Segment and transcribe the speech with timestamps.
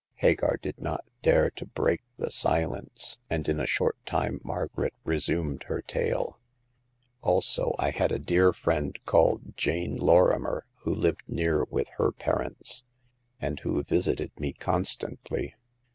[0.15, 5.61] Hagar did not dare to break the silence; and in a short time Margaret resumed
[5.67, 6.39] her tale.
[7.21, 12.11] Also, I had a dear friend called Jane Lor rimer, who lived near with her
[12.11, 12.83] parents,
[13.39, 15.53] and who visited me constantly.